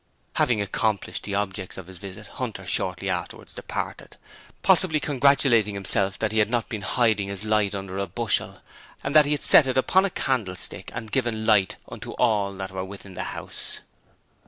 [0.37, 4.17] Having accomplished the objects of his visit, Hunter shortly afterwards departed,
[4.63, 8.63] possibly congratulating himself that he had not been hiding his light under a bushel,
[9.03, 12.71] but that he had set it upon a candlestick and given light unto all that
[12.71, 13.81] were within that house.